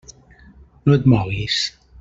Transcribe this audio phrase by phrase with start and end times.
[0.91, 1.63] No et moguis!